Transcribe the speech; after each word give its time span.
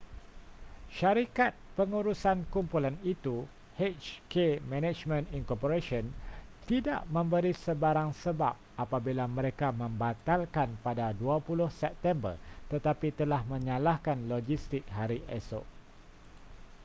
syarikat 0.99 1.53
pengurusan 1.77 2.39
kumpulan 2.53 2.95
itu 3.13 3.35
hk 3.79 4.35
management 4.71 5.25
inc 5.37 5.49
tidak 6.69 7.01
memberi 7.15 7.53
sebarang 7.63 8.09
sebab 8.23 8.55
apabila 8.83 9.25
mereka 9.37 9.67
membatalkan 9.81 10.69
pada 10.85 11.07
20 11.13 11.69
september 11.81 12.33
tetapi 12.73 13.07
telah 13.19 13.41
menyalahkan 13.53 14.17
logistik 14.31 14.83
hari 14.97 15.19
esok 15.39 15.65